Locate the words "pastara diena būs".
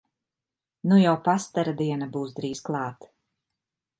1.27-2.33